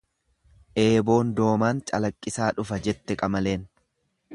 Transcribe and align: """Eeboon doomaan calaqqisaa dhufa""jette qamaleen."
"""Eeboon 0.83 1.35
doomaan 1.41 1.83
calaqqisaa 1.93 2.51
dhufa""jette 2.61 3.23
qamaleen." 3.23 3.71